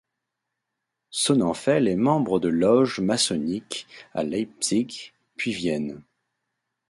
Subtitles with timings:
[1.11, 3.85] Sonnenfels est membre de loges maçonniques
[4.15, 6.01] à Leipzig puis Vienne.